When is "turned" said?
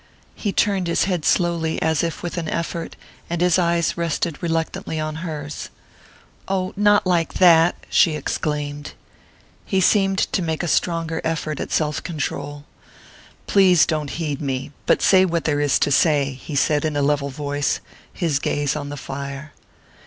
0.51-0.87